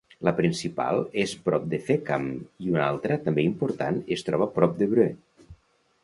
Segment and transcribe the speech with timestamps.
[0.27, 2.25] La principal és prop de Fécamp
[2.67, 5.47] i una altra també important es troba prop d'Évreux.